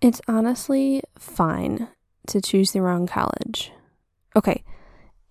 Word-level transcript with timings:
It's 0.00 0.20
honestly 0.28 1.02
fine 1.18 1.88
to 2.28 2.40
choose 2.40 2.70
the 2.70 2.82
wrong 2.82 3.08
college. 3.08 3.72
Okay, 4.36 4.62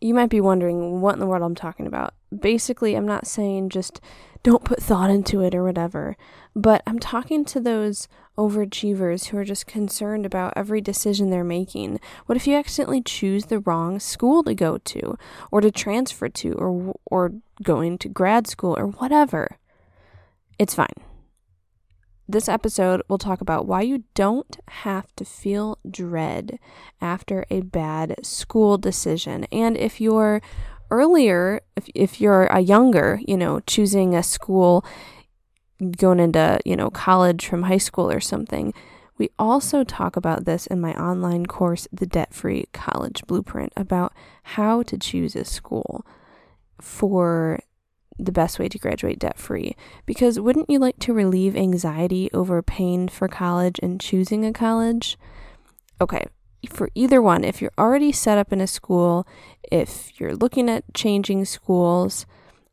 you 0.02 0.14
might 0.14 0.30
be 0.30 0.42
wondering 0.42 1.00
what 1.00 1.14
in 1.14 1.20
the 1.22 1.26
world 1.26 1.42
I'm 1.42 1.56
talking 1.56 1.88
about. 1.88 2.14
Basically, 2.38 2.96
I'm 2.96 3.06
not 3.06 3.28
saying 3.28 3.70
just 3.70 4.02
don't 4.44 4.66
put 4.66 4.84
thought 4.84 5.10
into 5.10 5.42
it 5.42 5.56
or 5.56 5.64
whatever, 5.64 6.18
but 6.54 6.84
I'm 6.86 7.00
talking 7.00 7.46
to 7.46 7.62
those 7.62 8.10
overachievers 8.38 9.28
who 9.28 9.38
are 9.38 9.46
just 9.46 9.68
concerned 9.68 10.26
about 10.26 10.54
every 10.58 10.82
decision 10.82 11.30
they're 11.30 11.46
making. 11.46 12.02
What 12.26 12.36
if 12.36 12.46
you 12.46 12.56
accidentally 12.56 13.02
choose 13.02 13.46
the 13.46 13.60
wrong 13.60 14.02
school 14.02 14.44
to 14.44 14.54
go 14.54 14.80
to 14.80 15.18
or 15.50 15.62
to 15.62 15.72
transfer 15.72 16.28
to 16.28 16.52
or 16.54 16.94
or 17.06 17.32
going 17.64 17.98
to 18.00 18.10
grad 18.10 18.48
school 18.48 18.78
or 18.78 18.88
whatever? 18.88 19.58
It's 20.60 20.76
fine. 20.76 21.07
This 22.30 22.50
episode 22.50 23.02
will 23.08 23.18
talk 23.18 23.40
about 23.40 23.68
why 23.68 23.84
you 23.84 24.04
don't 24.14 24.58
have 24.68 25.16
to 25.16 25.24
feel 25.24 25.78
dread 25.90 26.60
after 27.00 27.46
a 27.50 27.62
bad 27.62 28.16
school 28.22 28.78
decision. 28.78 29.46
And 29.46 29.78
if 29.78 30.02
you're 30.02 30.42
earlier, 30.92 31.62
if, 31.78 31.88
if 31.96 32.20
you're 32.20 32.48
a 32.48 32.60
younger, 32.60 33.22
you 33.26 33.38
know, 33.38 33.62
choosing 33.62 34.14
a 34.14 34.24
school, 34.24 34.84
going 35.98 36.20
into, 36.20 36.60
you 36.66 36.76
know, 36.76 36.90
college 36.90 37.48
from 37.48 37.64
high 37.64 37.78
school 37.78 38.12
or 38.12 38.20
something, 38.20 38.74
we 39.18 39.30
also 39.40 39.86
talk 39.86 40.18
about 40.18 40.46
this 40.46 40.68
in 40.68 40.82
my 40.82 40.94
online 40.94 41.46
course, 41.46 41.88
The 41.94 42.06
Debt 42.06 42.34
Free 42.34 42.66
College 42.74 43.24
Blueprint, 43.26 43.72
about 43.78 44.14
how 44.44 44.84
to 44.84 44.98
choose 44.98 45.36
a 45.36 45.46
school 45.46 46.06
for 46.82 47.62
the 48.20 48.32
best 48.32 48.60
way 48.60 48.68
to 48.70 48.80
graduate 48.80 49.20
debt 49.20 49.38
free. 49.38 49.76
Because 50.06 50.40
wouldn't 50.40 50.70
you 50.70 50.80
like 50.80 51.00
to 51.00 51.14
relieve 51.14 51.56
anxiety 51.56 52.30
over 52.34 52.62
paying 52.62 53.08
for 53.08 53.28
college 53.28 53.80
and 53.82 54.02
choosing 54.02 54.46
a 54.46 54.54
college? 54.54 55.18
Okay, 56.00 56.26
for 56.70 56.90
either 56.96 57.22
one, 57.22 57.44
if 57.44 57.62
you're 57.62 57.72
already 57.78 58.12
set 58.12 58.38
up 58.38 58.52
in 58.52 58.62
a 58.62 58.68
school, 58.68 59.28
if 59.72 60.20
you're 60.20 60.36
looking 60.36 60.70
at 60.70 60.94
changing 60.94 61.46
schools, 61.46 62.26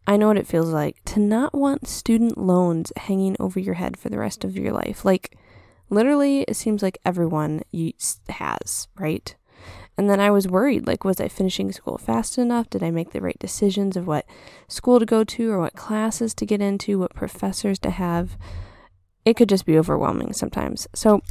I 0.06 0.16
know 0.16 0.28
what 0.28 0.36
it 0.36 0.46
feels 0.46 0.70
like 0.70 1.02
to 1.06 1.20
not 1.20 1.54
want 1.54 1.88
student 1.88 2.36
loans 2.36 2.92
hanging 2.96 3.36
over 3.40 3.58
your 3.58 3.74
head 3.74 3.96
for 3.96 4.08
the 4.08 4.18
rest 4.18 4.44
of 4.44 4.56
your 4.56 4.72
life. 4.72 5.04
Like, 5.04 5.36
literally, 5.88 6.42
it 6.42 6.56
seems 6.56 6.82
like 6.82 6.98
everyone 7.04 7.62
has, 8.28 8.88
right? 8.98 9.34
And 9.96 10.10
then 10.10 10.20
I 10.20 10.30
was 10.30 10.48
worried 10.48 10.86
like, 10.86 11.04
was 11.04 11.20
I 11.20 11.28
finishing 11.28 11.70
school 11.70 11.98
fast 11.98 12.36
enough? 12.36 12.68
Did 12.68 12.82
I 12.82 12.90
make 12.90 13.12
the 13.12 13.20
right 13.20 13.38
decisions 13.38 13.96
of 13.96 14.06
what 14.06 14.26
school 14.66 14.98
to 14.98 15.06
go 15.06 15.22
to 15.24 15.50
or 15.50 15.60
what 15.60 15.76
classes 15.76 16.34
to 16.34 16.46
get 16.46 16.60
into, 16.60 16.98
what 16.98 17.14
professors 17.14 17.78
to 17.80 17.90
have? 17.90 18.36
It 19.24 19.36
could 19.36 19.48
just 19.48 19.66
be 19.66 19.78
overwhelming 19.78 20.32
sometimes. 20.32 20.88
So, 20.94 21.22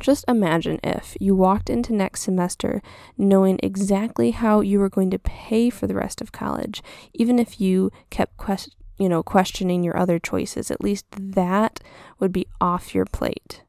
just 0.00 0.24
imagine 0.26 0.80
if 0.82 1.16
you 1.20 1.36
walked 1.36 1.70
into 1.70 1.92
next 1.92 2.22
semester 2.22 2.82
knowing 3.16 3.60
exactly 3.62 4.32
how 4.32 4.60
you 4.60 4.80
were 4.80 4.88
going 4.88 5.10
to 5.10 5.20
pay 5.20 5.70
for 5.70 5.86
the 5.86 5.94
rest 5.94 6.20
of 6.20 6.32
college, 6.32 6.82
even 7.12 7.38
if 7.38 7.60
you 7.60 7.92
kept 8.10 8.36
you 8.98 9.08
know 9.08 9.22
questioning 9.22 9.82
your 9.82 9.96
other 9.96 10.18
choices. 10.18 10.70
At 10.70 10.82
least 10.82 11.06
that 11.10 11.80
would 12.18 12.32
be 12.32 12.46
off 12.60 12.94
your 12.94 13.04
plate. 13.04 13.62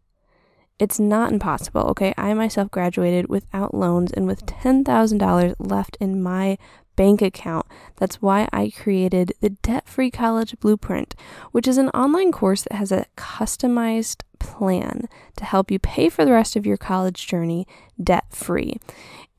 It's 0.78 1.00
not 1.00 1.32
impossible, 1.32 1.82
okay? 1.92 2.14
I 2.18 2.34
myself 2.34 2.70
graduated 2.70 3.30
without 3.30 3.74
loans 3.74 4.12
and 4.12 4.28
with 4.28 4.46
$10,000 4.46 5.56
left 5.60 5.98
in 6.02 6.22
my 6.22 6.58
bank 6.96 7.22
account. 7.22 7.66
That's 7.98 8.22
why 8.22 8.48
I 8.52 8.72
created 8.72 9.34
the 9.40 9.52
Debt 9.52 9.88
Free 9.88 10.12
College 10.12 10.60
Blueprint, 10.60 11.16
which 11.52 11.68
is 11.68 11.78
an 11.78 11.90
online 11.90 12.32
course 12.32 12.64
that 12.64 12.76
has 12.76 12.92
a 12.92 13.06
customized 13.18 14.24
plan 14.40 15.08
to 15.38 15.46
help 15.46 15.72
you 15.72 15.80
pay 15.80 16.10
for 16.10 16.26
the 16.26 16.32
rest 16.32 16.56
of 16.56 16.66
your 16.66 16.78
college 16.78 17.26
journey 17.26 17.68
debt 18.02 18.26
free. 18.30 18.78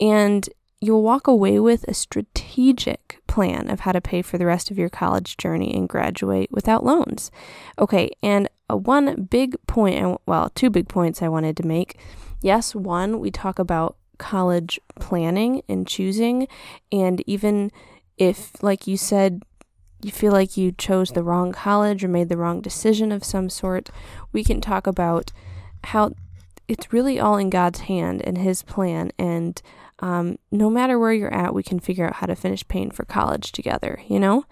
And 0.00 0.48
you'll 0.80 1.02
walk 1.02 1.26
away 1.26 1.58
with 1.58 1.84
a 1.88 1.94
strategic 1.94 3.20
plan 3.26 3.68
of 3.68 3.80
how 3.80 3.92
to 3.92 4.00
pay 4.00 4.22
for 4.22 4.38
the 4.38 4.46
rest 4.46 4.70
of 4.70 4.78
your 4.78 4.88
college 4.88 5.36
journey 5.36 5.74
and 5.74 5.88
graduate 5.88 6.50
without 6.50 6.84
loans. 6.84 7.30
Okay, 7.78 8.10
and 8.22 8.48
a 8.68 8.76
one 8.76 9.22
big 9.24 9.56
point, 9.66 10.20
well, 10.26 10.50
two 10.50 10.70
big 10.70 10.88
points 10.88 11.22
I 11.22 11.28
wanted 11.28 11.56
to 11.58 11.66
make. 11.66 11.98
Yes, 12.42 12.74
one, 12.74 13.18
we 13.20 13.30
talk 13.30 13.58
about 13.58 13.96
college 14.18 14.80
planning 14.98 15.62
and 15.68 15.86
choosing, 15.86 16.48
and 16.90 17.22
even 17.26 17.70
if, 18.16 18.62
like 18.62 18.86
you 18.86 18.96
said, 18.96 19.42
you 20.02 20.10
feel 20.10 20.32
like 20.32 20.56
you 20.56 20.72
chose 20.72 21.10
the 21.10 21.22
wrong 21.22 21.52
college 21.52 22.04
or 22.04 22.08
made 22.08 22.28
the 22.28 22.36
wrong 22.36 22.60
decision 22.60 23.12
of 23.12 23.24
some 23.24 23.48
sort, 23.48 23.90
we 24.32 24.44
can 24.44 24.60
talk 24.60 24.86
about 24.86 25.32
how 25.84 26.12
it's 26.68 26.92
really 26.92 27.18
all 27.18 27.36
in 27.36 27.50
God's 27.50 27.80
hand 27.80 28.22
and 28.22 28.38
His 28.38 28.62
plan. 28.62 29.10
And 29.18 29.60
um, 30.00 30.38
no 30.50 30.68
matter 30.68 30.98
where 30.98 31.12
you're 31.12 31.32
at, 31.32 31.54
we 31.54 31.62
can 31.62 31.80
figure 31.80 32.06
out 32.06 32.16
how 32.16 32.26
to 32.26 32.36
finish 32.36 32.66
paying 32.68 32.90
for 32.90 33.04
college 33.04 33.52
together, 33.52 34.00
you 34.08 34.18
know? 34.18 34.44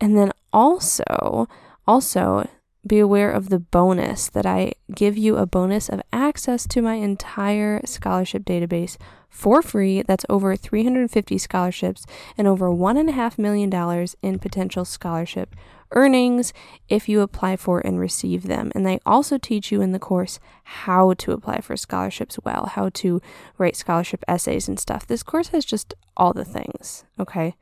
And 0.00 0.16
then 0.16 0.32
also, 0.52 1.48
also, 1.86 2.48
be 2.86 2.98
aware 2.98 3.30
of 3.30 3.48
the 3.48 3.58
bonus 3.58 4.28
that 4.28 4.46
I 4.46 4.72
give 4.94 5.16
you 5.16 5.36
a 5.36 5.46
bonus 5.46 5.88
of 5.88 6.02
access 6.12 6.66
to 6.68 6.82
my 6.82 6.94
entire 6.94 7.80
scholarship 7.84 8.44
database 8.44 8.96
for 9.28 9.62
free. 9.62 10.02
That's 10.02 10.24
over 10.28 10.56
350 10.56 11.38
scholarships 11.38 12.06
and 12.38 12.46
over 12.46 12.68
$1.5 12.68 13.38
million 13.38 14.06
in 14.22 14.38
potential 14.38 14.84
scholarship 14.84 15.54
earnings 15.92 16.52
if 16.88 17.08
you 17.08 17.20
apply 17.20 17.56
for 17.56 17.80
and 17.80 18.00
receive 18.00 18.44
them. 18.44 18.72
And 18.74 18.84
they 18.84 18.98
also 19.06 19.38
teach 19.38 19.70
you 19.70 19.80
in 19.80 19.92
the 19.92 19.98
course 19.98 20.40
how 20.64 21.14
to 21.14 21.32
apply 21.32 21.60
for 21.60 21.76
scholarships 21.76 22.38
well, 22.44 22.66
how 22.66 22.88
to 22.90 23.20
write 23.58 23.76
scholarship 23.76 24.24
essays 24.26 24.68
and 24.68 24.78
stuff. 24.78 25.06
This 25.06 25.22
course 25.22 25.48
has 25.48 25.64
just 25.64 25.94
all 26.16 26.32
the 26.32 26.44
things, 26.44 27.04
okay? 27.20 27.56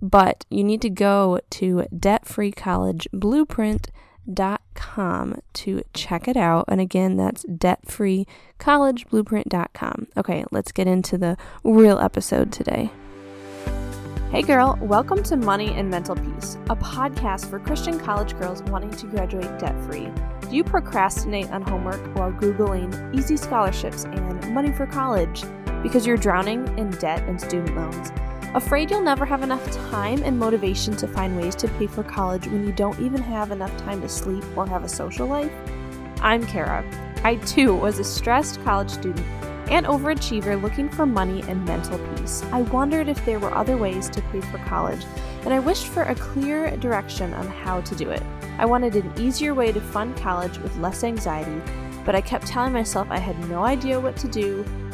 But 0.00 0.44
you 0.50 0.64
need 0.64 0.82
to 0.82 0.90
go 0.90 1.38
to 1.50 1.86
Debt 1.96 2.26
Free 4.24 4.34
debtfreecollegeblueprint.com 4.34 5.40
to 5.54 5.82
check 5.94 6.28
it 6.28 6.36
out. 6.36 6.66
And 6.68 6.78
again, 6.80 7.16
that's 7.16 7.44
debtfreecollegeblueprint.com. 7.44 10.06
Okay, 10.16 10.44
let's 10.50 10.72
get 10.72 10.86
into 10.86 11.18
the 11.18 11.36
real 11.64 11.98
episode 11.98 12.52
today. 12.52 12.90
Hey 14.30 14.42
girl, 14.42 14.78
welcome 14.80 15.22
to 15.24 15.36
Money 15.36 15.74
and 15.74 15.90
Mental 15.90 16.16
Peace, 16.16 16.56
a 16.70 16.76
podcast 16.76 17.50
for 17.50 17.58
Christian 17.58 18.00
college 18.00 18.34
girls 18.38 18.62
wanting 18.62 18.90
to 18.92 19.06
graduate 19.06 19.58
debt 19.58 19.78
free. 19.84 20.08
Do 20.48 20.56
you 20.56 20.64
procrastinate 20.64 21.50
on 21.50 21.60
homework 21.60 22.00
while 22.16 22.32
Googling 22.32 23.14
easy 23.14 23.36
scholarships 23.36 24.04
and 24.04 24.54
money 24.54 24.72
for 24.72 24.86
college 24.86 25.44
because 25.82 26.06
you're 26.06 26.16
drowning 26.16 26.66
in 26.78 26.92
debt 26.92 27.20
and 27.28 27.38
student 27.38 27.76
loans? 27.76 28.10
Afraid 28.54 28.90
you'll 28.90 29.00
never 29.00 29.24
have 29.24 29.42
enough 29.42 29.64
time 29.88 30.22
and 30.22 30.38
motivation 30.38 30.94
to 30.96 31.08
find 31.08 31.38
ways 31.38 31.54
to 31.54 31.68
pay 31.68 31.86
for 31.86 32.02
college 32.02 32.46
when 32.46 32.66
you 32.66 32.72
don't 32.72 33.00
even 33.00 33.22
have 33.22 33.50
enough 33.50 33.74
time 33.78 34.02
to 34.02 34.08
sleep 34.10 34.44
or 34.54 34.66
have 34.66 34.84
a 34.84 34.88
social 34.90 35.26
life? 35.26 35.50
I'm 36.20 36.46
Kara. 36.46 36.84
I 37.24 37.36
too 37.36 37.74
was 37.74 37.98
a 37.98 38.04
stressed 38.04 38.62
college 38.62 38.90
student 38.90 39.26
and 39.70 39.86
overachiever 39.86 40.60
looking 40.60 40.90
for 40.90 41.06
money 41.06 41.42
and 41.48 41.64
mental 41.64 41.98
peace. 42.14 42.44
I 42.52 42.60
wondered 42.60 43.08
if 43.08 43.24
there 43.24 43.38
were 43.38 43.54
other 43.54 43.78
ways 43.78 44.10
to 44.10 44.20
pay 44.20 44.42
for 44.42 44.58
college, 44.58 45.02
and 45.44 45.54
I 45.54 45.58
wished 45.58 45.86
for 45.86 46.02
a 46.02 46.14
clear 46.14 46.76
direction 46.76 47.32
on 47.32 47.46
how 47.46 47.80
to 47.80 47.94
do 47.94 48.10
it. 48.10 48.22
I 48.58 48.66
wanted 48.66 48.96
an 48.96 49.14
easier 49.18 49.54
way 49.54 49.72
to 49.72 49.80
fund 49.80 50.14
college 50.18 50.58
with 50.58 50.76
less 50.76 51.04
anxiety, 51.04 51.62
but 52.04 52.14
I 52.14 52.20
kept 52.20 52.48
telling 52.48 52.74
myself 52.74 53.08
I 53.10 53.18
had 53.18 53.48
no 53.48 53.64
idea 53.64 53.98
what 53.98 54.18
to 54.18 54.28
do 54.28 54.62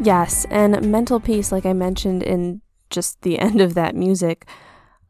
Yes, 0.00 0.46
and 0.48 0.90
mental 0.90 1.18
peace, 1.18 1.50
like 1.50 1.66
I 1.66 1.72
mentioned 1.72 2.22
in 2.22 2.62
just 2.88 3.20
the 3.22 3.38
end 3.40 3.60
of 3.60 3.74
that 3.74 3.94
music, 3.96 4.46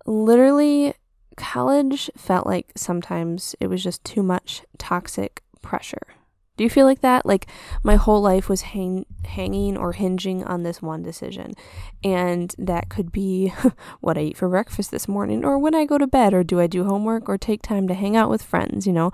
literally, 0.06 0.94
college 1.36 2.10
felt 2.16 2.46
like 2.46 2.72
sometimes 2.74 3.54
it 3.60 3.68
was 3.68 3.82
just 3.82 4.02
too 4.02 4.22
much 4.22 4.62
toxic 4.78 5.42
pressure. 5.62 6.17
Do 6.58 6.64
you 6.64 6.70
feel 6.70 6.86
like 6.86 7.00
that? 7.00 7.24
Like 7.24 7.46
my 7.82 7.94
whole 7.94 8.20
life 8.20 8.48
was 8.48 8.62
hang- 8.62 9.06
hanging 9.24 9.76
or 9.76 9.92
hinging 9.92 10.44
on 10.44 10.64
this 10.64 10.82
one 10.82 11.02
decision. 11.02 11.54
And 12.02 12.54
that 12.58 12.88
could 12.88 13.12
be 13.12 13.52
what 14.00 14.18
I 14.18 14.22
eat 14.22 14.36
for 14.36 14.48
breakfast 14.48 14.90
this 14.90 15.08
morning, 15.08 15.44
or 15.44 15.58
when 15.58 15.74
I 15.74 15.86
go 15.86 15.98
to 15.98 16.06
bed, 16.06 16.34
or 16.34 16.42
do 16.42 16.60
I 16.60 16.66
do 16.66 16.84
homework, 16.84 17.28
or 17.28 17.38
take 17.38 17.62
time 17.62 17.88
to 17.88 17.94
hang 17.94 18.16
out 18.16 18.28
with 18.28 18.42
friends, 18.42 18.86
you 18.86 18.92
know? 18.92 19.12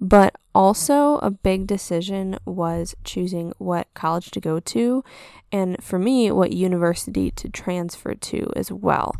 But 0.00 0.34
also, 0.54 1.18
a 1.18 1.30
big 1.30 1.66
decision 1.66 2.38
was 2.46 2.96
choosing 3.04 3.52
what 3.58 3.92
college 3.94 4.30
to 4.30 4.40
go 4.40 4.58
to, 4.58 5.04
and 5.52 5.82
for 5.84 5.98
me, 5.98 6.30
what 6.30 6.52
university 6.52 7.30
to 7.32 7.48
transfer 7.50 8.14
to 8.14 8.50
as 8.56 8.72
well. 8.72 9.14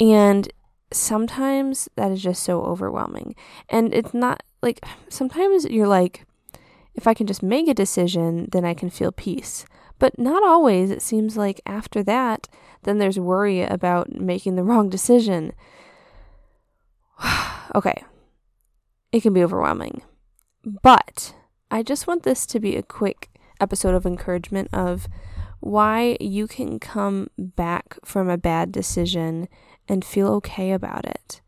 And 0.00 0.50
sometimes 0.92 1.88
that 1.96 2.10
is 2.10 2.22
just 2.22 2.42
so 2.42 2.62
overwhelming. 2.62 3.34
And 3.68 3.92
it's 3.92 4.14
not 4.14 4.42
like 4.62 4.84
sometimes 5.08 5.66
you're 5.66 5.86
like, 5.86 6.24
if 6.94 7.06
I 7.06 7.14
can 7.14 7.26
just 7.26 7.42
make 7.42 7.68
a 7.68 7.74
decision, 7.74 8.48
then 8.52 8.64
I 8.64 8.74
can 8.74 8.90
feel 8.90 9.12
peace. 9.12 9.64
But 9.98 10.18
not 10.18 10.42
always. 10.42 10.90
It 10.90 11.02
seems 11.02 11.36
like 11.36 11.60
after 11.64 12.02
that, 12.02 12.48
then 12.82 12.98
there's 12.98 13.18
worry 13.18 13.62
about 13.62 14.12
making 14.12 14.56
the 14.56 14.64
wrong 14.64 14.90
decision. 14.90 15.52
okay. 17.74 18.02
It 19.12 19.22
can 19.22 19.32
be 19.32 19.44
overwhelming. 19.44 20.02
But 20.64 21.34
I 21.70 21.82
just 21.82 22.06
want 22.06 22.22
this 22.22 22.46
to 22.46 22.60
be 22.60 22.76
a 22.76 22.82
quick 22.82 23.30
episode 23.60 23.94
of 23.94 24.06
encouragement 24.06 24.68
of 24.72 25.08
why 25.60 26.16
you 26.20 26.46
can 26.48 26.80
come 26.80 27.28
back 27.38 27.96
from 28.04 28.28
a 28.28 28.36
bad 28.36 28.72
decision 28.72 29.48
and 29.88 30.04
feel 30.04 30.28
okay 30.28 30.72
about 30.72 31.04
it 31.04 31.40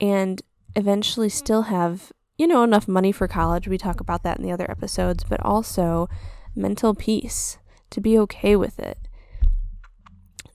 and 0.00 0.40
eventually 0.74 1.28
still 1.28 1.62
have 1.62 2.12
you 2.40 2.46
know, 2.46 2.62
enough 2.62 2.88
money 2.88 3.12
for 3.12 3.28
college. 3.28 3.68
We 3.68 3.76
talk 3.76 4.00
about 4.00 4.22
that 4.22 4.38
in 4.38 4.42
the 4.42 4.50
other 4.50 4.70
episodes, 4.70 5.24
but 5.24 5.44
also 5.44 6.08
mental 6.56 6.94
peace 6.94 7.58
to 7.90 8.00
be 8.00 8.18
okay 8.20 8.56
with 8.56 8.78
it. 8.78 8.96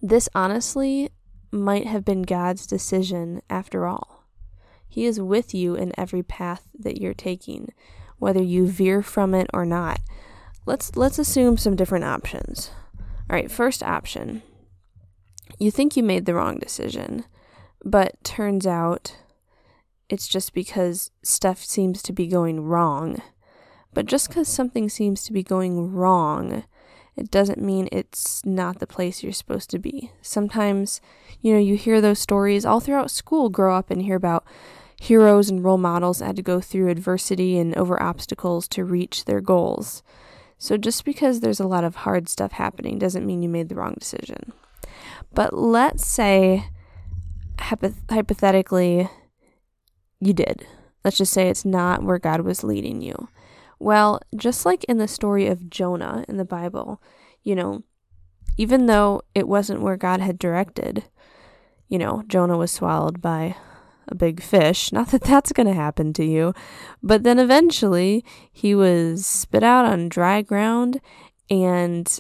This 0.02 0.28
honestly 0.34 1.12
might 1.52 1.86
have 1.86 2.04
been 2.04 2.24
God's 2.24 2.66
decision 2.66 3.40
after 3.52 3.86
all. 3.86 4.24
He 4.88 5.06
is 5.06 5.22
with 5.22 5.54
you 5.54 5.76
in 5.76 5.92
every 5.96 6.24
path 6.24 6.68
that 6.80 7.00
you're 7.00 7.14
taking, 7.14 7.72
whether 8.18 8.42
you 8.42 8.66
veer 8.66 9.04
from 9.04 9.36
it 9.36 9.46
or 9.54 9.64
not. 9.64 10.00
Let's 10.66 10.96
let's 10.96 11.20
assume 11.20 11.56
some 11.56 11.76
different 11.76 12.06
options. 12.06 12.72
All 13.30 13.36
right, 13.36 13.52
first 13.52 13.84
option. 13.84 14.42
You 15.60 15.70
think 15.70 15.96
you 15.96 16.02
made 16.02 16.26
the 16.26 16.34
wrong 16.34 16.58
decision, 16.58 17.26
but 17.84 18.24
turns 18.24 18.66
out 18.66 19.18
it's 20.10 20.28
just 20.28 20.54
because 20.54 21.12
stuff 21.24 21.64
seems 21.64 22.02
to 22.04 22.14
be 22.14 22.28
going 22.28 22.62
wrong. 22.62 23.22
But 23.94 24.06
just 24.06 24.28
because 24.28 24.48
something 24.48 24.90
seems 24.90 25.24
to 25.24 25.34
be 25.34 25.44
going 25.44 25.92
wrong, 25.94 26.66
it 27.16 27.32
doesn't 27.32 27.62
mean 27.62 27.88
it's 27.92 28.46
not 28.46 28.80
the 28.80 28.88
place 28.88 29.24
you're 29.24 29.32
supposed 29.32 29.70
to 29.70 29.80
be. 29.80 30.12
Sometimes, 30.22 31.00
you 31.40 31.54
know, 31.54 31.60
you 31.60 31.76
hear 31.76 32.02
those 32.02 32.20
stories 32.20 32.66
all 32.66 32.82
throughout 32.82 33.10
school, 33.10 33.50
grow 33.50 33.76
up 33.76 33.90
and 33.90 34.02
hear 34.02 34.18
about 34.18 34.46
heroes 35.00 35.50
and 35.50 35.64
role 35.64 35.78
models 35.78 36.20
had 36.20 36.36
to 36.36 36.42
go 36.42 36.60
through 36.60 36.90
adversity 36.90 37.58
and 37.58 37.76
over 37.78 38.02
obstacles 38.02 38.68
to 38.68 38.84
reach 38.84 39.26
their 39.26 39.42
goals. 39.42 40.04
So 40.58 40.78
just 40.78 41.06
because 41.06 41.40
there's 41.40 41.60
a 41.60 41.68
lot 41.68 41.84
of 41.84 41.98
hard 41.98 42.30
stuff 42.30 42.54
happening 42.54 42.98
doesn't 42.98 43.26
mean 43.26 43.44
you 43.44 43.50
made 43.50 43.70
the 43.70 43.76
wrong 43.76 43.96
decision. 43.98 44.54
But 45.34 45.54
let's 45.54 46.06
say, 46.06 46.66
hypothetically, 47.60 49.10
you 50.26 50.34
did. 50.34 50.66
Let's 51.04 51.18
just 51.18 51.34
say 51.34 51.50
it's 51.50 51.66
not 51.66 52.04
where 52.04 52.20
God 52.20 52.42
was 52.42 52.64
leading 52.64 53.02
you. 53.02 53.30
Well, 53.80 54.20
just 54.36 54.66
like 54.66 54.84
in 54.86 54.98
the 54.98 55.08
story 55.08 55.48
of 55.48 55.70
Jonah 55.70 56.26
in 56.28 56.38
the 56.38 56.46
Bible, 56.46 57.02
you 57.44 57.56
know, 57.56 57.84
even 58.58 58.86
though 58.86 59.22
it 59.34 59.48
wasn't 59.48 59.82
where 59.82 59.98
God 59.98 60.22
had 60.22 60.40
directed, 60.40 61.06
you 61.88 62.00
know, 62.00 62.24
Jonah 62.28 62.58
was 62.58 62.72
swallowed 62.72 63.22
by 63.22 63.56
a 64.08 64.16
big 64.16 64.42
fish. 64.42 64.92
Not 64.94 65.10
that 65.10 65.24
that's 65.24 65.52
going 65.52 65.68
to 65.68 65.74
happen 65.74 66.14
to 66.14 66.26
you, 66.26 66.54
but 67.04 67.24
then 67.24 67.40
eventually 67.40 68.24
he 68.52 68.74
was 68.74 69.26
spit 69.26 69.64
out 69.64 69.86
on 69.86 70.10
dry 70.10 70.42
ground 70.42 71.02
and 71.50 72.20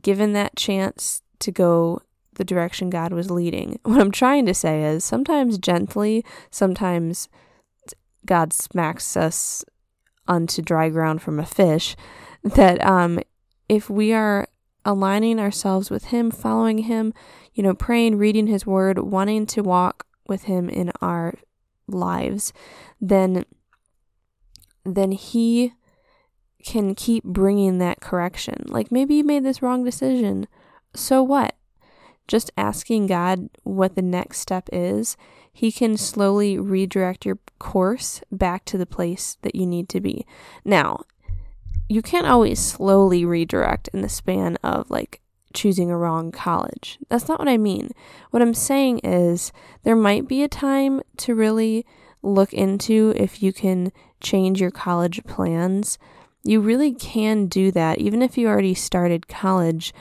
given 0.00 0.32
that 0.32 0.56
chance 0.56 1.22
to 1.40 1.50
go 1.52 2.00
the 2.34 2.44
direction 2.44 2.90
God 2.90 3.12
was 3.12 3.30
leading. 3.30 3.78
What 3.84 4.00
I'm 4.00 4.10
trying 4.10 4.46
to 4.46 4.54
say 4.54 4.84
is 4.84 5.04
sometimes 5.04 5.58
gently, 5.58 6.24
sometimes 6.50 7.28
God 8.24 8.52
smacks 8.52 9.16
us 9.16 9.64
onto 10.28 10.62
dry 10.62 10.88
ground 10.88 11.22
from 11.22 11.38
a 11.38 11.46
fish. 11.46 11.96
That 12.44 12.84
um, 12.84 13.20
if 13.68 13.88
we 13.88 14.12
are 14.12 14.48
aligning 14.84 15.38
ourselves 15.38 15.90
with 15.90 16.06
Him, 16.06 16.32
following 16.32 16.78
Him, 16.78 17.14
you 17.54 17.62
know, 17.62 17.72
praying, 17.72 18.18
reading 18.18 18.48
His 18.48 18.66
Word, 18.66 18.98
wanting 18.98 19.46
to 19.46 19.62
walk 19.62 20.08
with 20.26 20.42
Him 20.44 20.68
in 20.68 20.90
our 21.00 21.34
lives, 21.86 22.52
then 23.00 23.44
then 24.84 25.12
He 25.12 25.74
can 26.64 26.94
keep 26.94 27.22
bringing 27.24 27.78
that 27.78 28.00
correction. 28.00 28.64
Like 28.66 28.90
maybe 28.90 29.14
you 29.14 29.24
made 29.24 29.44
this 29.44 29.62
wrong 29.62 29.84
decision. 29.84 30.46
So 30.94 31.22
what? 31.22 31.56
Just 32.28 32.50
asking 32.56 33.06
God 33.06 33.48
what 33.62 33.94
the 33.94 34.02
next 34.02 34.38
step 34.38 34.68
is, 34.72 35.16
He 35.52 35.72
can 35.72 35.96
slowly 35.96 36.58
redirect 36.58 37.26
your 37.26 37.38
course 37.58 38.20
back 38.30 38.64
to 38.66 38.78
the 38.78 38.86
place 38.86 39.36
that 39.42 39.54
you 39.54 39.66
need 39.66 39.88
to 39.90 40.00
be. 40.00 40.26
Now, 40.64 41.04
you 41.88 42.02
can't 42.02 42.26
always 42.26 42.58
slowly 42.58 43.24
redirect 43.24 43.88
in 43.92 44.00
the 44.00 44.08
span 44.08 44.56
of 44.62 44.90
like 44.90 45.20
choosing 45.52 45.90
a 45.90 45.96
wrong 45.96 46.32
college. 46.32 46.98
That's 47.08 47.28
not 47.28 47.38
what 47.38 47.48
I 47.48 47.58
mean. 47.58 47.90
What 48.30 48.42
I'm 48.42 48.54
saying 48.54 49.00
is 49.04 49.52
there 49.82 49.96
might 49.96 50.26
be 50.26 50.42
a 50.42 50.48
time 50.48 51.02
to 51.18 51.34
really 51.34 51.84
look 52.22 52.52
into 52.52 53.12
if 53.16 53.42
you 53.42 53.52
can 53.52 53.92
change 54.20 54.60
your 54.60 54.70
college 54.70 55.22
plans. 55.24 55.98
You 56.44 56.60
really 56.60 56.92
can 56.94 57.46
do 57.46 57.70
that 57.72 57.98
even 57.98 58.22
if 58.22 58.38
you 58.38 58.48
already 58.48 58.74
started 58.74 59.28
college 59.28 59.92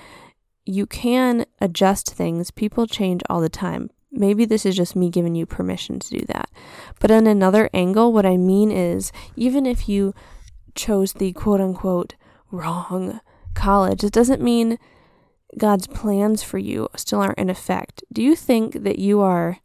you 0.65 0.85
can 0.85 1.45
adjust 1.59 2.13
things. 2.13 2.51
People 2.51 2.87
change 2.87 3.21
all 3.29 3.41
the 3.41 3.49
time. 3.49 3.89
Maybe 4.11 4.45
this 4.45 4.65
is 4.65 4.75
just 4.75 4.95
me 4.95 5.09
giving 5.09 5.35
you 5.35 5.45
permission 5.45 5.99
to 5.99 6.19
do 6.19 6.25
that. 6.27 6.49
But 6.99 7.11
in 7.11 7.27
another 7.27 7.69
angle, 7.73 8.11
what 8.11 8.25
I 8.25 8.37
mean 8.37 8.71
is 8.71 9.11
even 9.35 9.65
if 9.65 9.87
you 9.87 10.13
chose 10.75 11.13
the 11.13 11.31
quote 11.33 11.61
unquote 11.61 12.15
wrong 12.51 13.21
college, 13.53 14.03
it 14.03 14.11
doesn't 14.11 14.41
mean 14.41 14.77
God's 15.57 15.87
plans 15.87 16.43
for 16.43 16.57
you 16.57 16.89
still 16.95 17.21
aren't 17.21 17.39
in 17.39 17.49
effect. 17.49 18.03
Do 18.11 18.21
you 18.21 18.35
think 18.35 18.83
that 18.83 18.99
you 18.99 19.21
are 19.21 19.57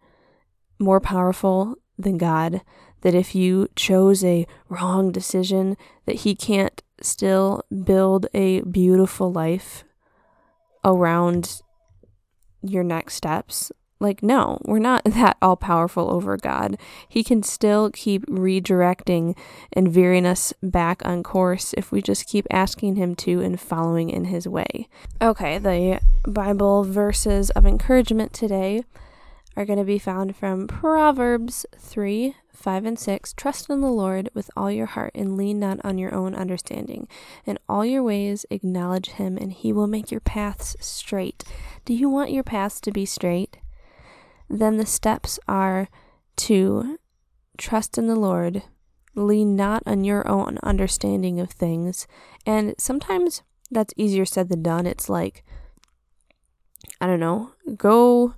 more 0.78 1.00
powerful 1.00 1.76
than 1.98 2.16
God? 2.16 2.62
That 3.02 3.14
if 3.14 3.34
you 3.34 3.68
chose 3.76 4.24
a 4.24 4.46
wrong 4.68 5.12
decision, 5.12 5.76
that 6.06 6.16
He 6.16 6.34
can't 6.34 6.82
still 7.00 7.62
build 7.84 8.26
a 8.32 8.62
beautiful 8.62 9.30
life 9.30 9.84
around 10.86 11.60
your 12.62 12.84
next 12.84 13.14
steps. 13.14 13.70
Like, 13.98 14.22
no, 14.22 14.58
we're 14.64 14.78
not 14.78 15.04
that 15.04 15.36
all 15.42 15.56
powerful 15.56 16.10
over 16.10 16.36
God. 16.36 16.78
He 17.08 17.24
can 17.24 17.42
still 17.42 17.90
keep 17.90 18.24
redirecting 18.26 19.36
and 19.72 19.90
veering 19.90 20.26
us 20.26 20.52
back 20.62 21.04
on 21.04 21.22
course 21.22 21.74
if 21.76 21.90
we 21.92 22.00
just 22.00 22.26
keep 22.26 22.46
asking 22.50 22.96
Him 22.96 23.14
to 23.16 23.40
and 23.40 23.60
following 23.60 24.10
in 24.10 24.26
His 24.26 24.46
way. 24.46 24.88
Okay, 25.20 25.58
the 25.58 26.00
Bible 26.26 26.84
verses 26.84 27.50
of 27.50 27.66
encouragement 27.66 28.32
today 28.32 28.84
are 29.56 29.64
going 29.64 29.78
to 29.78 29.84
be 29.84 29.98
found 29.98 30.36
from 30.36 30.66
Proverbs 30.66 31.64
3 31.78 32.34
5 32.52 32.84
and 32.84 32.98
6 32.98 33.32
Trust 33.34 33.70
in 33.70 33.80
the 33.80 33.90
Lord 33.90 34.30
with 34.34 34.50
all 34.56 34.70
your 34.70 34.86
heart 34.86 35.12
and 35.14 35.36
lean 35.36 35.58
not 35.58 35.78
on 35.84 35.98
your 35.98 36.14
own 36.14 36.34
understanding. 36.34 37.08
In 37.44 37.58
all 37.68 37.84
your 37.84 38.02
ways 38.02 38.46
acknowledge 38.50 39.10
him, 39.10 39.36
and 39.36 39.52
he 39.52 39.72
will 39.72 39.86
make 39.86 40.10
your 40.10 40.20
paths 40.20 40.76
straight. 40.80 41.44
Do 41.84 41.94
you 41.94 42.08
want 42.08 42.32
your 42.32 42.42
paths 42.42 42.80
to 42.82 42.92
be 42.92 43.06
straight? 43.06 43.58
Then 44.48 44.76
the 44.76 44.86
steps 44.86 45.38
are 45.48 45.88
to 46.36 46.98
trust 47.56 47.98
in 47.98 48.06
the 48.06 48.16
Lord, 48.16 48.62
lean 49.14 49.56
not 49.56 49.82
on 49.86 50.04
your 50.04 50.26
own 50.28 50.58
understanding 50.62 51.40
of 51.40 51.50
things. 51.50 52.06
And 52.44 52.74
sometimes 52.78 53.42
that's 53.70 53.94
easier 53.96 54.24
said 54.24 54.48
than 54.48 54.62
done. 54.62 54.86
It's 54.86 55.08
like, 55.08 55.44
I 57.00 57.06
don't 57.06 57.20
know, 57.20 57.52
go 57.76 58.34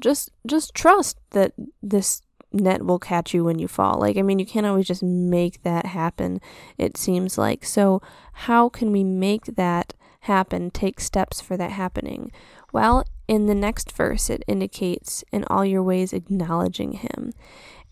just 0.00 0.30
just 0.46 0.74
trust 0.74 1.18
that 1.30 1.52
this 1.82 2.22
net 2.52 2.84
will 2.84 2.98
catch 2.98 3.32
you 3.32 3.44
when 3.44 3.58
you 3.58 3.68
fall. 3.68 3.98
Like, 4.00 4.16
I 4.16 4.22
mean, 4.22 4.38
you 4.38 4.46
can't 4.46 4.66
always 4.66 4.86
just 4.86 5.02
make 5.02 5.62
that 5.62 5.86
happen, 5.86 6.40
it 6.78 6.96
seems 6.96 7.38
like. 7.38 7.64
So, 7.64 8.02
how 8.32 8.68
can 8.68 8.90
we 8.92 9.04
make 9.04 9.56
that 9.56 9.94
happen? 10.20 10.70
Take 10.70 11.00
steps 11.00 11.40
for 11.40 11.56
that 11.56 11.72
happening? 11.72 12.32
Well, 12.72 13.04
in 13.28 13.46
the 13.46 13.54
next 13.54 13.92
verse, 13.92 14.28
it 14.30 14.42
indicates 14.48 15.24
in 15.32 15.44
all 15.44 15.64
your 15.64 15.82
ways 15.82 16.12
acknowledging 16.12 16.92
Him. 16.92 17.32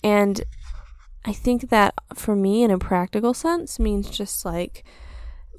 And 0.02 0.42
I 1.24 1.32
think 1.32 1.70
that 1.70 1.94
for 2.14 2.34
me, 2.34 2.62
in 2.62 2.70
a 2.70 2.78
practical 2.78 3.34
sense, 3.34 3.78
means 3.78 4.10
just 4.10 4.44
like 4.44 4.84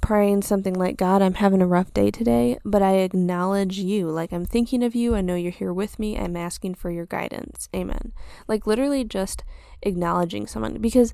praying 0.02 0.42
something 0.42 0.74
like, 0.74 0.98
God, 0.98 1.22
I'm 1.22 1.36
having 1.36 1.62
a 1.62 1.68
rough 1.68 1.94
day 1.94 2.12
today, 2.12 2.58
but 2.66 2.82
I 2.82 2.98
acknowledge 2.98 3.80
you. 3.80 4.10
Like, 4.10 4.32
I'm 4.32 4.46
thinking 4.46 4.84
of 4.84 4.96
you. 4.96 5.16
I 5.16 5.22
know 5.22 5.36
you're 5.36 5.52
here 5.52 5.74
with 5.74 6.00
me. 6.00 6.18
I'm 6.18 6.36
asking 6.36 6.76
for 6.76 6.92
your 6.92 7.06
guidance. 7.06 7.70
Amen. 7.76 8.12
Like, 8.48 8.68
literally 8.68 9.04
just 9.04 9.44
acknowledging 9.82 10.48
someone. 10.48 10.80
Because 10.80 11.14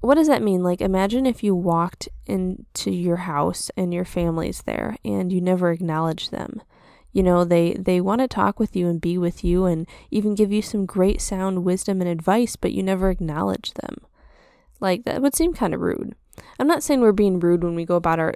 what 0.00 0.16
does 0.16 0.26
that 0.26 0.42
mean? 0.42 0.62
Like, 0.62 0.80
imagine 0.80 1.26
if 1.26 1.44
you 1.44 1.54
walked 1.54 2.08
into 2.26 2.90
your 2.90 3.18
house 3.18 3.70
and 3.76 3.94
your 3.94 4.04
family's 4.04 4.62
there 4.62 4.96
and 5.04 5.32
you 5.32 5.40
never 5.40 5.70
acknowledge 5.70 6.30
them. 6.30 6.60
You 7.12 7.22
know, 7.22 7.44
they, 7.44 7.74
they 7.74 8.00
want 8.00 8.20
to 8.20 8.28
talk 8.28 8.58
with 8.58 8.74
you 8.74 8.88
and 8.88 9.00
be 9.00 9.18
with 9.18 9.44
you 9.44 9.66
and 9.66 9.86
even 10.10 10.34
give 10.34 10.50
you 10.50 10.62
some 10.62 10.86
great 10.86 11.20
sound 11.20 11.64
wisdom 11.64 12.00
and 12.00 12.08
advice, 12.10 12.56
but 12.56 12.72
you 12.72 12.82
never 12.82 13.10
acknowledge 13.10 13.74
them. 13.74 13.98
Like, 14.80 15.04
that 15.04 15.22
would 15.22 15.36
seem 15.36 15.52
kind 15.52 15.74
of 15.74 15.80
rude. 15.80 16.14
I'm 16.58 16.66
not 16.66 16.82
saying 16.82 17.00
we're 17.00 17.12
being 17.12 17.40
rude 17.40 17.64
when 17.64 17.74
we 17.74 17.84
go 17.84 17.96
about 17.96 18.18
our 18.18 18.34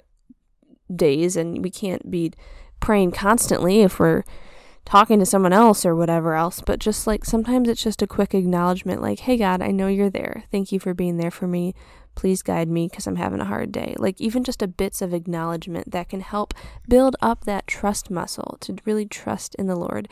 days 0.94 1.36
and 1.36 1.62
we 1.62 1.70
can't 1.70 2.10
be 2.10 2.32
praying 2.80 3.12
constantly 3.12 3.80
if 3.80 3.98
we're 3.98 4.22
talking 4.84 5.18
to 5.18 5.26
someone 5.26 5.52
else 5.52 5.84
or 5.84 5.94
whatever 5.94 6.34
else, 6.34 6.62
but 6.64 6.78
just 6.78 7.06
like 7.06 7.24
sometimes 7.24 7.68
it's 7.68 7.82
just 7.82 8.02
a 8.02 8.06
quick 8.06 8.34
acknowledgement 8.34 9.02
like, 9.02 9.20
hey, 9.20 9.36
God, 9.36 9.60
I 9.60 9.72
know 9.72 9.88
you're 9.88 10.08
there. 10.08 10.44
Thank 10.50 10.72
you 10.72 10.78
for 10.78 10.94
being 10.94 11.16
there 11.16 11.30
for 11.30 11.46
me. 11.46 11.74
Please 12.14 12.40
guide 12.40 12.68
me 12.68 12.88
because 12.88 13.06
I'm 13.06 13.16
having 13.16 13.40
a 13.40 13.46
hard 13.46 13.72
day. 13.72 13.94
Like, 13.98 14.20
even 14.22 14.42
just 14.42 14.62
a 14.62 14.68
bits 14.68 15.02
of 15.02 15.12
acknowledgement 15.12 15.90
that 15.90 16.08
can 16.08 16.20
help 16.20 16.54
build 16.88 17.14
up 17.20 17.44
that 17.44 17.66
trust 17.66 18.10
muscle 18.10 18.56
to 18.60 18.76
really 18.86 19.04
trust 19.04 19.54
in 19.56 19.66
the 19.66 19.76
Lord 19.76 20.08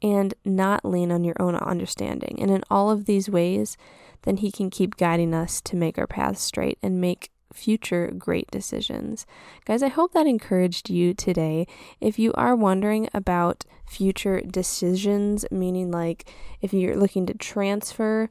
and 0.00 0.34
not 0.44 0.84
lean 0.84 1.10
on 1.10 1.24
your 1.24 1.34
own 1.40 1.56
understanding. 1.56 2.38
And 2.40 2.50
in 2.50 2.62
all 2.70 2.90
of 2.90 3.06
these 3.06 3.28
ways, 3.28 3.76
then 4.22 4.38
He 4.38 4.50
can 4.50 4.70
keep 4.70 4.96
guiding 4.96 5.34
us 5.34 5.60
to 5.62 5.76
make 5.76 5.98
our 5.98 6.06
paths 6.06 6.42
straight 6.42 6.78
and 6.82 7.00
make 7.00 7.30
future 7.52 8.12
great 8.16 8.50
decisions. 8.50 9.26
Guys, 9.64 9.82
I 9.82 9.88
hope 9.88 10.12
that 10.12 10.26
encouraged 10.26 10.90
you 10.90 11.14
today. 11.14 11.66
If 12.00 12.18
you 12.18 12.32
are 12.34 12.54
wondering 12.54 13.08
about 13.14 13.64
future 13.86 14.40
decisions, 14.40 15.44
meaning 15.50 15.90
like 15.90 16.30
if 16.60 16.72
you're 16.72 16.96
looking 16.96 17.26
to 17.26 17.34
transfer, 17.34 18.30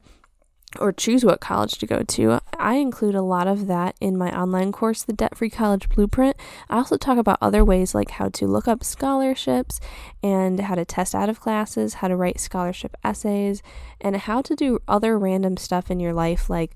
or 0.78 0.92
choose 0.92 1.24
what 1.24 1.40
college 1.40 1.78
to 1.78 1.86
go 1.86 2.02
to. 2.02 2.40
I 2.58 2.74
include 2.74 3.14
a 3.14 3.22
lot 3.22 3.46
of 3.46 3.66
that 3.66 3.96
in 4.00 4.16
my 4.16 4.36
online 4.36 4.72
course, 4.72 5.02
The 5.02 5.12
Debt 5.12 5.36
Free 5.36 5.50
College 5.50 5.88
Blueprint. 5.88 6.36
I 6.68 6.76
also 6.76 6.96
talk 6.96 7.18
about 7.18 7.38
other 7.40 7.64
ways 7.64 7.94
like 7.94 8.12
how 8.12 8.28
to 8.30 8.46
look 8.46 8.68
up 8.68 8.84
scholarships 8.84 9.80
and 10.22 10.60
how 10.60 10.74
to 10.74 10.84
test 10.84 11.14
out 11.14 11.28
of 11.28 11.40
classes, 11.40 11.94
how 11.94 12.08
to 12.08 12.16
write 12.16 12.40
scholarship 12.40 12.96
essays, 13.02 13.62
and 14.00 14.16
how 14.16 14.42
to 14.42 14.54
do 14.54 14.78
other 14.86 15.18
random 15.18 15.56
stuff 15.56 15.90
in 15.90 16.00
your 16.00 16.12
life 16.12 16.50
like 16.50 16.74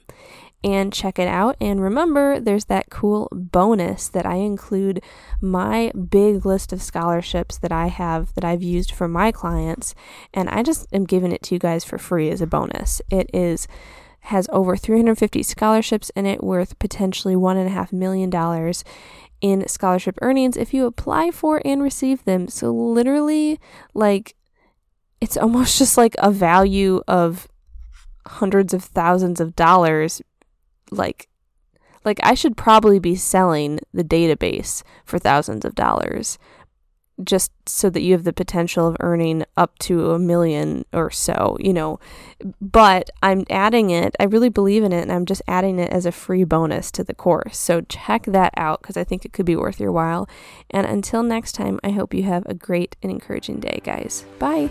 and 0.64 0.92
check 0.92 1.18
it 1.18 1.28
out. 1.28 1.56
And 1.60 1.80
remember, 1.80 2.40
there's 2.40 2.64
that 2.64 2.88
cool 2.90 3.28
bonus 3.30 4.08
that 4.08 4.24
I 4.24 4.36
include 4.36 5.02
my 5.40 5.92
big 5.92 6.46
list 6.46 6.72
of 6.72 6.82
scholarships 6.82 7.58
that 7.58 7.70
I 7.70 7.88
have 7.88 8.34
that 8.34 8.44
I've 8.44 8.62
used 8.62 8.90
for 8.90 9.06
my 9.06 9.30
clients. 9.30 9.94
And 10.32 10.48
I 10.48 10.62
just 10.62 10.86
am 10.92 11.04
giving 11.04 11.30
it 11.30 11.42
to 11.44 11.54
you 11.54 11.58
guys 11.58 11.84
for 11.84 11.98
free 11.98 12.30
as 12.30 12.40
a 12.40 12.46
bonus. 12.46 13.02
It 13.10 13.30
is 13.34 13.68
has 14.28 14.48
over 14.50 14.74
350 14.74 15.42
scholarships 15.42 16.10
in 16.16 16.24
it 16.24 16.42
worth 16.42 16.78
potentially 16.78 17.34
$1.5 17.34 17.92
million 17.92 18.32
in 19.42 19.68
scholarship 19.68 20.18
earnings 20.22 20.56
if 20.56 20.72
you 20.72 20.86
apply 20.86 21.30
for 21.30 21.60
and 21.62 21.82
receive 21.82 22.24
them. 22.24 22.48
So, 22.48 22.72
literally, 22.72 23.60
like, 23.92 24.34
it's 25.20 25.36
almost 25.36 25.76
just 25.78 25.98
like 25.98 26.14
a 26.20 26.30
value 26.30 27.02
of 27.06 27.48
hundreds 28.26 28.72
of 28.72 28.82
thousands 28.82 29.40
of 29.40 29.54
dollars. 29.54 30.22
Like, 30.90 31.28
like 32.04 32.20
I 32.22 32.34
should 32.34 32.56
probably 32.56 32.98
be 32.98 33.16
selling 33.16 33.80
the 33.92 34.04
database 34.04 34.82
for 35.04 35.18
thousands 35.18 35.64
of 35.64 35.74
dollars 35.74 36.38
just 37.22 37.52
so 37.66 37.88
that 37.90 38.02
you 38.02 38.12
have 38.12 38.24
the 38.24 38.32
potential 38.32 38.88
of 38.88 38.96
earning 39.00 39.44
up 39.56 39.78
to 39.78 40.10
a 40.10 40.18
million 40.18 40.84
or 40.92 41.10
so, 41.10 41.56
you 41.60 41.72
know. 41.72 42.00
But 42.60 43.10
I'm 43.22 43.44
adding 43.48 43.90
it, 43.90 44.16
I 44.18 44.24
really 44.24 44.48
believe 44.48 44.82
in 44.82 44.92
it, 44.92 45.02
and 45.02 45.12
I'm 45.12 45.26
just 45.26 45.42
adding 45.46 45.78
it 45.78 45.92
as 45.92 46.06
a 46.06 46.12
free 46.12 46.44
bonus 46.44 46.90
to 46.92 47.04
the 47.04 47.14
course. 47.14 47.56
So 47.56 47.82
check 47.82 48.24
that 48.24 48.52
out 48.56 48.82
because 48.82 48.96
I 48.96 49.04
think 49.04 49.24
it 49.24 49.32
could 49.32 49.46
be 49.46 49.56
worth 49.56 49.78
your 49.78 49.92
while. 49.92 50.28
And 50.70 50.86
until 50.86 51.22
next 51.22 51.52
time, 51.52 51.78
I 51.84 51.90
hope 51.90 52.14
you 52.14 52.24
have 52.24 52.44
a 52.46 52.54
great 52.54 52.96
and 53.02 53.12
encouraging 53.12 53.60
day, 53.60 53.80
guys. 53.84 54.24
Bye. 54.38 54.70